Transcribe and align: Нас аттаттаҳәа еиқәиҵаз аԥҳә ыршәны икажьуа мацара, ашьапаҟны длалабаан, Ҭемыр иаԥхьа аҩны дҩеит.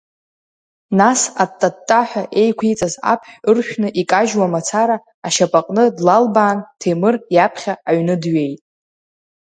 Нас 0.99 1.21
аттаттаҳәа 1.43 2.23
еиқәиҵаз 2.41 2.95
аԥҳә 3.13 3.35
ыршәны 3.49 3.89
икажьуа 4.01 4.51
мацара, 4.53 4.97
ашьапаҟны 5.27 5.83
длалабаан, 5.97 6.59
Ҭемыр 6.79 7.15
иаԥхьа 7.35 7.73
аҩны 7.89 8.15
дҩеит. 8.21 8.61